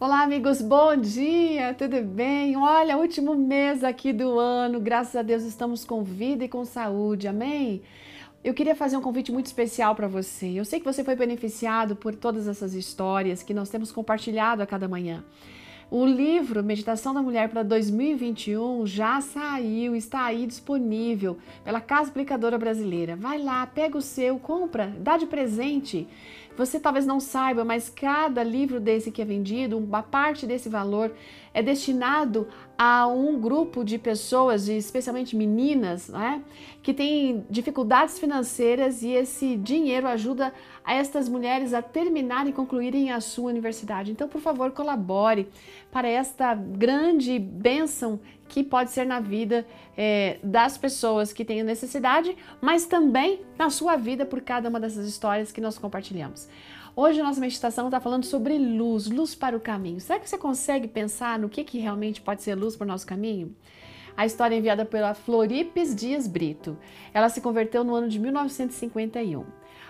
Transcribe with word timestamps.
Olá, 0.00 0.22
amigos, 0.22 0.62
bom 0.62 0.94
dia, 0.94 1.74
tudo 1.74 2.00
bem? 2.04 2.56
Olha, 2.56 2.96
último 2.96 3.34
mês 3.34 3.82
aqui 3.82 4.12
do 4.12 4.38
ano, 4.38 4.78
graças 4.78 5.16
a 5.16 5.22
Deus 5.22 5.42
estamos 5.42 5.84
com 5.84 6.04
vida 6.04 6.44
e 6.44 6.48
com 6.48 6.64
saúde, 6.64 7.26
amém? 7.26 7.82
Eu 8.44 8.54
queria 8.54 8.76
fazer 8.76 8.96
um 8.96 9.00
convite 9.00 9.32
muito 9.32 9.46
especial 9.46 9.96
para 9.96 10.06
você. 10.06 10.46
Eu 10.50 10.64
sei 10.64 10.78
que 10.78 10.84
você 10.84 11.02
foi 11.02 11.16
beneficiado 11.16 11.96
por 11.96 12.14
todas 12.14 12.46
essas 12.46 12.74
histórias 12.74 13.42
que 13.42 13.52
nós 13.52 13.70
temos 13.70 13.90
compartilhado 13.90 14.62
a 14.62 14.66
cada 14.66 14.86
manhã. 14.86 15.24
O 15.90 16.04
livro 16.04 16.62
Meditação 16.62 17.14
da 17.14 17.22
Mulher 17.22 17.48
para 17.48 17.62
2021 17.62 18.86
já 18.86 19.22
saiu, 19.22 19.96
está 19.96 20.26
aí 20.26 20.46
disponível 20.46 21.38
pela 21.64 21.80
Casa 21.80 22.10
Aplicadora 22.10 22.58
Brasileira. 22.58 23.16
Vai 23.16 23.38
lá, 23.42 23.66
pega 23.66 23.96
o 23.96 24.02
seu, 24.02 24.38
compra, 24.38 24.94
dá 25.00 25.16
de 25.16 25.24
presente. 25.24 26.06
Você 26.58 26.78
talvez 26.78 27.06
não 27.06 27.18
saiba, 27.18 27.64
mas 27.64 27.88
cada 27.88 28.42
livro 28.42 28.78
desse 28.78 29.10
que 29.10 29.22
é 29.22 29.24
vendido, 29.24 29.78
uma 29.78 30.02
parte 30.02 30.46
desse 30.46 30.68
valor 30.68 31.10
é 31.58 31.62
destinado 31.62 32.46
a 32.78 33.08
um 33.08 33.40
grupo 33.40 33.82
de 33.84 33.98
pessoas, 33.98 34.68
especialmente 34.68 35.34
meninas, 35.34 36.08
né, 36.08 36.40
que 36.84 36.94
têm 36.94 37.44
dificuldades 37.50 38.16
financeiras 38.16 39.02
e 39.02 39.10
esse 39.10 39.56
dinheiro 39.56 40.06
ajuda 40.06 40.54
a 40.84 40.94
estas 40.94 41.28
mulheres 41.28 41.74
a 41.74 41.82
terminarem 41.82 42.50
e 42.50 42.52
concluírem 42.52 43.10
a 43.10 43.20
sua 43.20 43.50
universidade. 43.50 44.12
Então, 44.12 44.28
por 44.28 44.40
favor, 44.40 44.70
colabore 44.70 45.48
para 45.90 46.06
esta 46.06 46.54
grande 46.54 47.40
bênção 47.40 48.20
que 48.46 48.62
pode 48.62 48.92
ser 48.92 49.04
na 49.04 49.18
vida 49.18 49.66
é, 49.96 50.38
das 50.40 50.78
pessoas 50.78 51.32
que 51.32 51.44
têm 51.44 51.64
necessidade, 51.64 52.36
mas 52.60 52.86
também 52.86 53.40
na 53.58 53.68
sua 53.68 53.96
vida 53.96 54.24
por 54.24 54.40
cada 54.40 54.68
uma 54.68 54.78
dessas 54.78 55.08
histórias 55.08 55.50
que 55.50 55.60
nós 55.60 55.76
compartilhamos. 55.76 56.48
Hoje 57.00 57.22
nossa 57.22 57.40
meditação 57.40 57.86
está 57.86 58.00
falando 58.00 58.24
sobre 58.24 58.58
luz, 58.58 59.06
luz 59.06 59.32
para 59.32 59.56
o 59.56 59.60
caminho. 59.60 60.00
Será 60.00 60.18
que 60.18 60.28
você 60.28 60.36
consegue 60.36 60.88
pensar 60.88 61.38
no 61.38 61.48
que, 61.48 61.62
que 61.62 61.78
realmente 61.78 62.20
pode 62.20 62.42
ser 62.42 62.56
luz 62.56 62.74
para 62.74 62.86
o 62.86 62.88
nosso 62.88 63.06
caminho? 63.06 63.54
A 64.16 64.26
história 64.26 64.56
é 64.56 64.58
enviada 64.58 64.84
pela 64.84 65.14
Floripes 65.14 65.94
Dias 65.94 66.26
Brito. 66.26 66.76
Ela 67.14 67.28
se 67.28 67.40
converteu 67.40 67.84
no 67.84 67.94
ano 67.94 68.08
de 68.08 68.18
1951. 68.18 69.44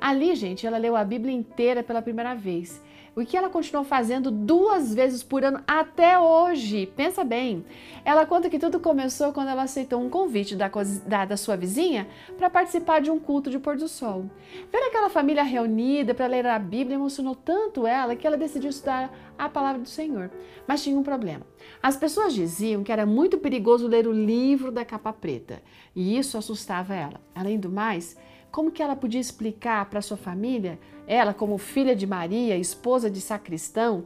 Ali, 0.00 0.36
gente, 0.36 0.64
ela 0.64 0.78
leu 0.78 0.94
a 0.94 1.02
Bíblia 1.02 1.34
inteira 1.34 1.82
pela 1.82 2.00
primeira 2.00 2.36
vez 2.36 2.80
o 3.14 3.24
que 3.24 3.36
ela 3.36 3.50
continuou 3.50 3.84
fazendo 3.84 4.30
duas 4.30 4.94
vezes 4.94 5.22
por 5.22 5.44
ano 5.44 5.62
até 5.66 6.18
hoje. 6.18 6.86
Pensa 6.96 7.22
bem. 7.22 7.64
Ela 8.04 8.24
conta 8.24 8.48
que 8.48 8.58
tudo 8.58 8.80
começou 8.80 9.32
quando 9.32 9.48
ela 9.48 9.64
aceitou 9.64 10.00
um 10.00 10.08
convite 10.08 10.56
da, 10.56 10.70
da, 11.06 11.24
da 11.26 11.36
sua 11.36 11.56
vizinha 11.56 12.08
para 12.38 12.48
participar 12.48 13.00
de 13.00 13.10
um 13.10 13.18
culto 13.20 13.50
de 13.50 13.58
pôr 13.58 13.76
do 13.76 13.86
sol. 13.86 14.30
Ver 14.70 14.78
aquela 14.88 15.10
família 15.10 15.42
reunida 15.42 16.14
para 16.14 16.26
ler 16.26 16.46
a 16.46 16.58
Bíblia 16.58 16.94
emocionou 16.96 17.34
tanto 17.34 17.86
ela 17.86 18.16
que 18.16 18.26
ela 18.26 18.36
decidiu 18.36 18.70
estudar 18.70 19.12
a 19.38 19.48
palavra 19.48 19.82
do 19.82 19.88
Senhor. 19.88 20.30
Mas 20.66 20.82
tinha 20.82 20.98
um 20.98 21.02
problema. 21.02 21.46
As 21.82 21.96
pessoas 21.96 22.32
diziam 22.32 22.82
que 22.82 22.92
era 22.92 23.04
muito 23.04 23.38
perigoso 23.38 23.86
ler 23.86 24.06
o 24.06 24.12
livro 24.12 24.72
da 24.72 24.84
capa 24.84 25.12
preta 25.12 25.62
e 25.94 26.16
isso 26.16 26.38
assustava 26.38 26.94
ela. 26.94 27.20
Além 27.34 27.58
do 27.58 27.68
mais, 27.68 28.16
como 28.52 28.70
que 28.70 28.82
ela 28.82 28.94
podia 28.94 29.20
explicar 29.20 29.86
para 29.86 30.02
sua 30.02 30.16
família, 30.16 30.78
ela 31.06 31.32
como 31.32 31.56
filha 31.56 31.96
de 31.96 32.06
Maria, 32.06 32.56
esposa 32.56 33.10
de 33.10 33.20
sacristão, 33.20 34.04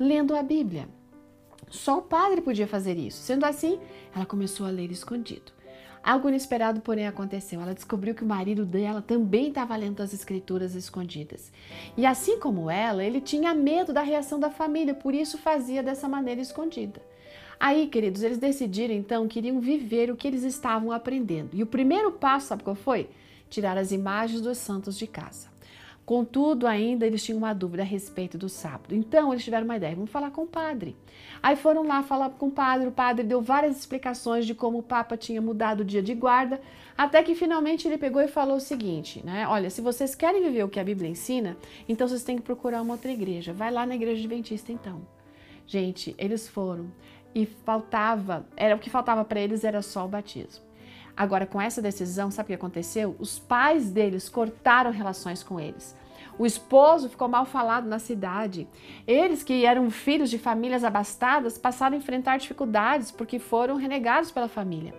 lendo 0.00 0.34
a 0.34 0.42
Bíblia? 0.42 0.88
Só 1.68 1.98
o 1.98 2.02
padre 2.02 2.40
podia 2.40 2.66
fazer 2.66 2.96
isso. 2.96 3.18
Sendo 3.22 3.44
assim, 3.44 3.78
ela 4.14 4.24
começou 4.24 4.66
a 4.66 4.70
ler 4.70 4.90
escondido. 4.90 5.52
Algo 6.02 6.28
inesperado, 6.28 6.80
porém, 6.80 7.06
aconteceu. 7.06 7.60
Ela 7.60 7.74
descobriu 7.74 8.14
que 8.14 8.24
o 8.24 8.26
marido 8.26 8.64
dela 8.64 9.00
também 9.00 9.48
estava 9.48 9.76
lendo 9.76 10.02
as 10.02 10.12
escrituras 10.12 10.74
escondidas. 10.74 11.52
E 11.96 12.04
assim 12.04 12.40
como 12.40 12.68
ela, 12.70 13.04
ele 13.04 13.20
tinha 13.20 13.54
medo 13.54 13.92
da 13.92 14.02
reação 14.02 14.40
da 14.40 14.50
família, 14.50 14.94
por 14.94 15.14
isso 15.14 15.38
fazia 15.38 15.82
dessa 15.82 16.08
maneira 16.08 16.40
escondida. 16.40 17.00
Aí, 17.60 17.86
queridos, 17.86 18.22
eles 18.22 18.38
decidiram 18.38 18.92
então 18.92 19.28
que 19.28 19.38
iriam 19.38 19.60
viver 19.60 20.10
o 20.10 20.16
que 20.16 20.26
eles 20.26 20.42
estavam 20.42 20.90
aprendendo. 20.90 21.50
E 21.52 21.62
o 21.62 21.66
primeiro 21.66 22.10
passo, 22.10 22.48
sabe 22.48 22.64
qual 22.64 22.74
foi? 22.74 23.08
Tirar 23.52 23.76
as 23.76 23.92
imagens 23.92 24.40
dos 24.40 24.58
santos 24.58 24.98
de 24.98 25.06
casa. 25.06 25.52
Contudo, 26.04 26.66
ainda 26.66 27.06
eles 27.06 27.22
tinham 27.22 27.38
uma 27.38 27.52
dúvida 27.52 27.84
a 27.84 27.86
respeito 27.86 28.36
do 28.36 28.48
sábado. 28.48 28.92
Então, 28.92 29.32
eles 29.32 29.44
tiveram 29.44 29.64
uma 29.64 29.76
ideia: 29.76 29.94
vamos 29.94 30.10
falar 30.10 30.32
com 30.32 30.42
o 30.42 30.46
padre. 30.46 30.96
Aí 31.40 31.54
foram 31.54 31.86
lá 31.86 32.02
falar 32.02 32.30
com 32.30 32.48
o 32.48 32.50
padre. 32.50 32.88
O 32.88 32.92
padre 32.92 33.24
deu 33.24 33.40
várias 33.40 33.78
explicações 33.78 34.44
de 34.44 34.52
como 34.52 34.78
o 34.78 34.82
Papa 34.82 35.16
tinha 35.16 35.40
mudado 35.40 35.80
o 35.80 35.84
dia 35.84 36.02
de 36.02 36.12
guarda, 36.12 36.60
até 36.98 37.22
que 37.22 37.36
finalmente 37.36 37.86
ele 37.86 37.98
pegou 37.98 38.20
e 38.20 38.26
falou 38.26 38.56
o 38.56 38.60
seguinte: 38.60 39.24
né? 39.24 39.46
Olha, 39.46 39.70
se 39.70 39.80
vocês 39.80 40.14
querem 40.14 40.42
viver 40.42 40.64
o 40.64 40.68
que 40.68 40.80
a 40.80 40.84
Bíblia 40.84 41.08
ensina, 41.08 41.56
então 41.88 42.08
vocês 42.08 42.24
têm 42.24 42.36
que 42.36 42.42
procurar 42.42 42.82
uma 42.82 42.94
outra 42.94 43.12
igreja. 43.12 43.52
Vai 43.52 43.70
lá 43.70 43.86
na 43.86 43.94
igreja 43.94 44.18
adventista, 44.18 44.72
então. 44.72 45.06
Gente, 45.68 46.16
eles 46.18 46.48
foram 46.48 46.90
e 47.32 47.46
faltava, 47.46 48.44
era 48.56 48.74
o 48.74 48.78
que 48.78 48.90
faltava 48.90 49.24
para 49.24 49.40
eles 49.40 49.64
era 49.64 49.80
só 49.82 50.04
o 50.04 50.08
batismo. 50.08 50.71
Agora, 51.16 51.46
com 51.46 51.60
essa 51.60 51.82
decisão, 51.82 52.30
sabe 52.30 52.46
o 52.46 52.48
que 52.48 52.54
aconteceu? 52.54 53.14
Os 53.18 53.38
pais 53.38 53.90
deles 53.90 54.28
cortaram 54.28 54.90
relações 54.90 55.42
com 55.42 55.60
eles. 55.60 55.94
O 56.38 56.46
esposo 56.46 57.10
ficou 57.10 57.28
mal 57.28 57.44
falado 57.44 57.86
na 57.86 57.98
cidade. 57.98 58.66
Eles, 59.06 59.42
que 59.42 59.66
eram 59.66 59.90
filhos 59.90 60.30
de 60.30 60.38
famílias 60.38 60.82
abastadas, 60.82 61.58
passaram 61.58 61.94
a 61.94 61.98
enfrentar 61.98 62.38
dificuldades 62.38 63.10
porque 63.10 63.38
foram 63.38 63.76
renegados 63.76 64.30
pela 64.30 64.48
família. 64.48 64.94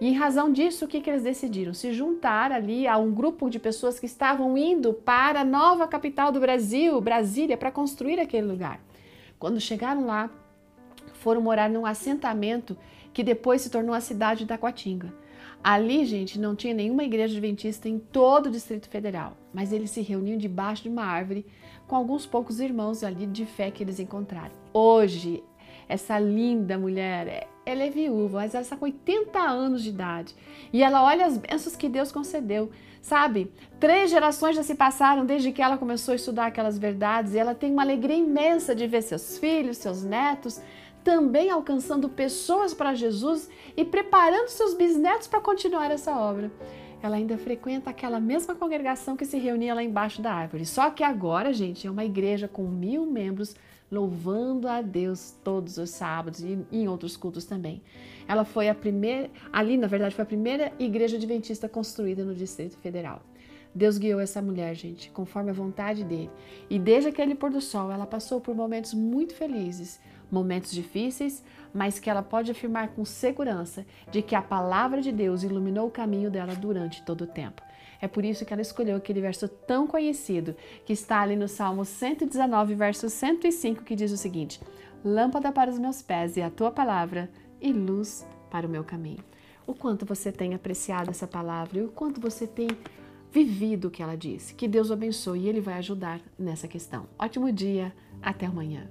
E 0.00 0.08
em 0.08 0.14
razão 0.14 0.52
disso, 0.52 0.84
o 0.84 0.88
que, 0.88 1.00
que 1.00 1.10
eles 1.10 1.22
decidiram? 1.22 1.74
Se 1.74 1.92
juntar 1.92 2.52
ali 2.52 2.86
a 2.86 2.96
um 2.98 3.12
grupo 3.12 3.50
de 3.50 3.58
pessoas 3.58 3.98
que 3.98 4.06
estavam 4.06 4.56
indo 4.56 4.92
para 4.92 5.40
a 5.40 5.44
nova 5.44 5.88
capital 5.88 6.30
do 6.30 6.38
Brasil, 6.38 7.00
Brasília, 7.00 7.56
para 7.56 7.72
construir 7.72 8.20
aquele 8.20 8.46
lugar. 8.46 8.80
Quando 9.38 9.60
chegaram 9.60 10.06
lá, 10.06 10.30
foram 11.14 11.40
morar 11.40 11.68
num 11.68 11.84
assentamento 11.84 12.76
que 13.12 13.24
depois 13.24 13.62
se 13.62 13.70
tornou 13.70 13.94
a 13.94 14.00
cidade 14.00 14.44
da 14.44 14.56
Quatinga. 14.56 15.12
Ali, 15.62 16.04
gente, 16.04 16.38
não 16.38 16.54
tinha 16.54 16.72
nenhuma 16.72 17.04
igreja 17.04 17.32
adventista 17.32 17.88
em 17.88 17.98
todo 17.98 18.46
o 18.46 18.50
Distrito 18.50 18.88
Federal, 18.88 19.36
mas 19.52 19.72
eles 19.72 19.90
se 19.90 20.00
reuniam 20.00 20.38
debaixo 20.38 20.84
de 20.84 20.88
uma 20.88 21.04
árvore 21.04 21.44
com 21.86 21.96
alguns 21.96 22.24
poucos 22.24 22.60
irmãos 22.60 23.02
ali 23.02 23.26
de 23.26 23.44
fé 23.44 23.70
que 23.70 23.82
eles 23.82 23.98
encontraram. 23.98 24.52
Hoje, 24.72 25.42
essa 25.88 26.18
linda 26.18 26.78
mulher, 26.78 27.48
ela 27.64 27.82
é 27.82 27.90
viúva, 27.90 28.38
mas 28.38 28.54
ela 28.54 28.62
está 28.62 28.76
com 28.76 28.84
80 28.84 29.38
anos 29.38 29.82
de 29.82 29.90
idade 29.90 30.34
e 30.72 30.82
ela 30.82 31.04
olha 31.04 31.26
as 31.26 31.38
bênçãos 31.38 31.76
que 31.76 31.88
Deus 31.88 32.10
concedeu. 32.10 32.70
Sabe, 33.00 33.52
três 33.78 34.10
gerações 34.10 34.56
já 34.56 34.64
se 34.64 34.74
passaram 34.74 35.24
desde 35.24 35.52
que 35.52 35.62
ela 35.62 35.78
começou 35.78 36.10
a 36.10 36.16
estudar 36.16 36.46
aquelas 36.46 36.76
verdades 36.76 37.34
e 37.34 37.38
ela 37.38 37.54
tem 37.54 37.72
uma 37.72 37.82
alegria 37.82 38.16
imensa 38.16 38.74
de 38.74 38.84
ver 38.88 39.00
seus 39.02 39.38
filhos, 39.38 39.76
seus 39.76 40.02
netos 40.02 40.60
também 41.06 41.50
alcançando 41.50 42.08
pessoas 42.08 42.74
para 42.74 42.92
Jesus 42.92 43.48
e 43.76 43.84
preparando 43.84 44.48
seus 44.48 44.74
bisnetos 44.74 45.28
para 45.28 45.40
continuar 45.40 45.88
essa 45.88 46.18
obra. 46.18 46.50
Ela 47.00 47.14
ainda 47.14 47.38
frequenta 47.38 47.90
aquela 47.90 48.18
mesma 48.18 48.56
congregação 48.56 49.16
que 49.16 49.24
se 49.24 49.38
reunia 49.38 49.72
lá 49.72 49.84
embaixo 49.84 50.20
da 50.20 50.32
árvore. 50.32 50.66
Só 50.66 50.90
que 50.90 51.04
agora, 51.04 51.52
gente, 51.52 51.86
é 51.86 51.90
uma 51.92 52.04
igreja 52.04 52.48
com 52.48 52.64
mil 52.64 53.06
membros 53.06 53.54
louvando 53.88 54.66
a 54.66 54.82
Deus 54.82 55.32
todos 55.44 55.78
os 55.78 55.90
sábados 55.90 56.40
e 56.40 56.58
em 56.72 56.88
outros 56.88 57.16
cultos 57.16 57.44
também. 57.44 57.80
Ela 58.26 58.44
foi 58.44 58.68
a 58.68 58.74
primeira, 58.74 59.30
ali 59.52 59.76
na 59.76 59.86
verdade 59.86 60.12
foi 60.12 60.24
a 60.24 60.26
primeira 60.26 60.72
igreja 60.76 61.18
adventista 61.18 61.68
construída 61.68 62.24
no 62.24 62.34
Distrito 62.34 62.76
Federal. 62.78 63.22
Deus 63.76 63.98
guiou 63.98 64.18
essa 64.18 64.40
mulher, 64.40 64.74
gente, 64.74 65.10
conforme 65.10 65.50
a 65.50 65.52
vontade 65.52 66.02
dele. 66.02 66.30
E 66.68 66.78
desde 66.78 67.10
aquele 67.10 67.34
pôr 67.34 67.50
do 67.50 67.60
sol, 67.60 67.92
ela 67.92 68.06
passou 68.06 68.40
por 68.40 68.56
momentos 68.56 68.94
muito 68.94 69.34
felizes, 69.34 70.00
momentos 70.30 70.72
difíceis, 70.72 71.44
mas 71.72 71.98
que 71.98 72.10
ela 72.10 72.22
pode 72.22 72.50
afirmar 72.50 72.88
com 72.88 73.04
segurança 73.04 73.86
de 74.10 74.22
que 74.22 74.34
a 74.34 74.42
palavra 74.42 75.00
de 75.00 75.12
Deus 75.12 75.42
iluminou 75.42 75.88
o 75.88 75.90
caminho 75.90 76.30
dela 76.30 76.54
durante 76.54 77.02
todo 77.02 77.22
o 77.22 77.26
tempo. 77.26 77.62
É 78.00 78.06
por 78.08 78.24
isso 78.24 78.44
que 78.44 78.52
ela 78.52 78.62
escolheu 78.62 78.96
aquele 78.96 79.20
verso 79.20 79.48
tão 79.48 79.86
conhecido, 79.86 80.54
que 80.84 80.92
está 80.92 81.20
ali 81.20 81.36
no 81.36 81.48
Salmo 81.48 81.84
119, 81.84 82.74
verso 82.74 83.08
105, 83.08 83.84
que 83.84 83.96
diz 83.96 84.12
o 84.12 84.16
seguinte: 84.16 84.60
Lâmpada 85.04 85.50
para 85.52 85.70
os 85.70 85.78
meus 85.78 86.02
pés 86.02 86.36
e 86.36 86.42
a 86.42 86.50
tua 86.50 86.70
palavra, 86.70 87.30
e 87.60 87.72
luz 87.72 88.26
para 88.50 88.66
o 88.66 88.70
meu 88.70 88.84
caminho. 88.84 89.24
O 89.66 89.74
quanto 89.74 90.06
você 90.06 90.30
tem 90.30 90.54
apreciado 90.54 91.10
essa 91.10 91.26
palavra 91.26 91.78
e 91.78 91.82
o 91.82 91.88
quanto 91.88 92.20
você 92.20 92.46
tem 92.46 92.68
vivido 93.32 93.88
o 93.88 93.90
que 93.90 94.02
ela 94.02 94.16
disse. 94.16 94.54
Que 94.54 94.68
Deus 94.68 94.90
o 94.90 94.92
abençoe 94.92 95.40
e 95.40 95.48
Ele 95.48 95.60
vai 95.60 95.74
ajudar 95.74 96.20
nessa 96.38 96.68
questão. 96.68 97.06
Ótimo 97.18 97.50
dia, 97.50 97.92
até 98.22 98.46
amanhã. 98.46 98.88